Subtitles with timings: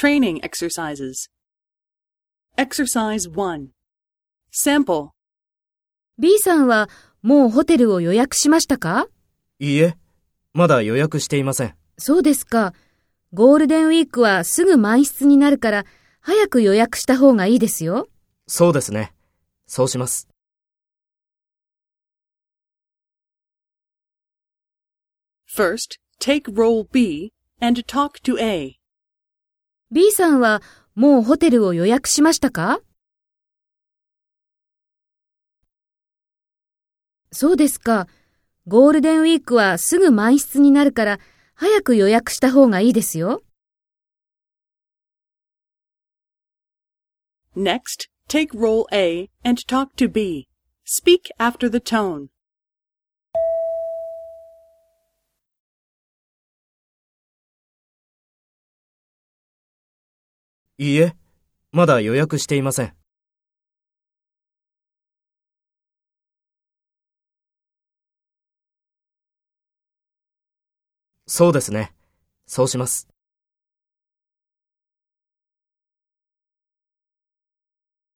[0.00, 1.28] Training exercises.
[2.56, 3.68] Exercise 1.
[4.50, 5.10] Sample.
[6.18, 6.88] B さんは
[7.20, 9.08] もうホテルを予約しましたか？
[9.58, 9.98] いいえ、
[10.54, 11.74] まだ予約していません。
[11.98, 12.72] そうですか。
[13.34, 15.84] ゴールデンウィークはすぐ満室になるから、
[16.22, 18.08] 早く予約した方がいいですよ。
[18.46, 19.12] そうですね。
[19.66, 20.28] そうします。
[25.46, 28.79] First, take role B and talk to A.
[29.92, 30.62] B さんは
[30.94, 32.80] もうホテルを予約しましたか？
[37.32, 38.06] そうですか。
[38.68, 41.18] ゴールデンウィークはすぐ満室になるから、
[41.54, 43.42] 早く予約した方がいいですよ。
[47.56, 50.46] Next, take role A and talk to B.
[50.86, 52.28] Speak after the tone.
[60.82, 61.14] いいえ、
[61.72, 62.94] まだ予約していません。
[71.26, 71.92] そうですね。
[72.46, 73.09] そうします。